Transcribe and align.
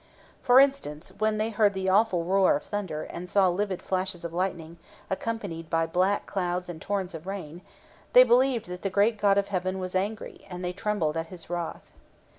For 0.41 0.59
instance, 0.59 1.09
when 1.19 1.37
they 1.37 1.51
heard 1.51 1.75
the 1.75 1.87
awful 1.87 2.23
roar 2.23 2.55
of 2.55 2.63
thunder, 2.63 3.03
and 3.03 3.29
saw 3.29 3.51
vivid 3.53 3.83
flashes 3.83 4.25
of 4.25 4.33
lightning, 4.33 4.79
accompanied 5.11 5.69
by 5.69 5.85
black 5.85 6.25
clouds 6.25 6.69
and 6.69 6.81
torrents 6.81 7.13
of 7.13 7.27
rain, 7.27 7.61
they 8.13 8.23
believed 8.23 8.65
that 8.65 8.81
the 8.81 8.89
great 8.89 9.19
god 9.19 9.37
of 9.37 9.49
heaven 9.49 9.77
was 9.77 9.93
angry, 9.93 10.47
and 10.49 10.65
they 10.65 10.73
trembled 10.73 11.17
at 11.17 11.27
his 11.27 11.51
wrath. 11.51 11.91